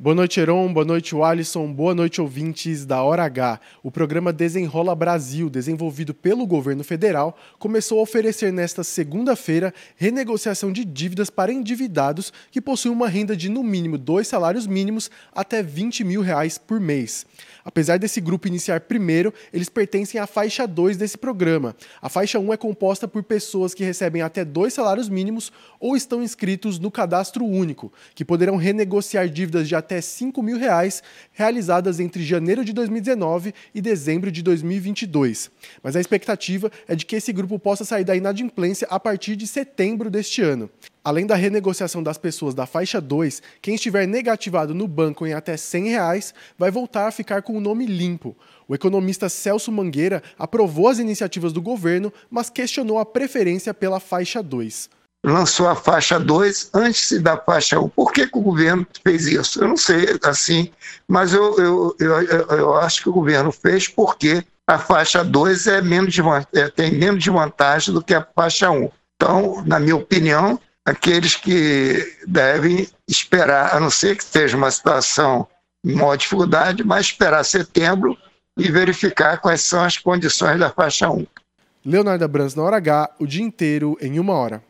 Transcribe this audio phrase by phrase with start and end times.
[0.00, 0.72] Boa noite, Heron.
[0.72, 1.72] Boa noite, Alisson.
[1.72, 3.58] Boa noite, ouvintes da Hora H.
[3.82, 10.84] O programa Desenrola Brasil, desenvolvido pelo governo federal, começou a oferecer nesta segunda-feira renegociação de
[10.84, 16.04] dívidas para endividados que possuem uma renda de no mínimo dois salários mínimos até 20
[16.04, 17.26] mil reais por mês.
[17.64, 21.74] Apesar desse grupo iniciar primeiro, eles pertencem à faixa 2 desse programa.
[22.00, 26.22] A faixa 1 é composta por pessoas que recebem até dois salários mínimos ou estão
[26.22, 31.02] inscritos no cadastro único, que poderão renegociar dívidas de até 5 mil reais
[31.32, 35.50] realizadas entre janeiro de 2019 e dezembro de 2022.
[35.82, 39.46] Mas a expectativa é de que esse grupo possa sair da inadimplência a partir de
[39.46, 40.70] setembro deste ano.
[41.02, 45.56] Além da renegociação das pessoas da faixa 2, quem estiver negativado no banco em até
[45.56, 48.36] 100 reais vai voltar a ficar com o nome limpo.
[48.68, 54.42] O economista Celso Mangueira aprovou as iniciativas do governo, mas questionou a preferência pela faixa
[54.42, 54.97] 2
[55.32, 57.84] lançou a faixa 2 antes da faixa 1.
[57.84, 57.88] Um.
[57.88, 59.62] Por que, que, o governo fez isso?
[59.62, 60.70] Eu não sei, assim,
[61.06, 65.82] mas eu, eu, eu, eu acho que o governo fez porque a faixa 2 é
[65.82, 66.20] menos de,
[66.54, 68.84] é, tem menos de vantagem do que a faixa 1.
[68.84, 68.90] Um.
[69.16, 75.46] Então, na minha opinião, aqueles que devem esperar, a não ser que esteja uma situação
[75.84, 78.16] em maior dificuldade, mas esperar setembro
[78.58, 81.26] e verificar quais são as condições da faixa 1.
[81.84, 84.62] Leonardo Abrams na hora H, o dia inteiro em uma hora.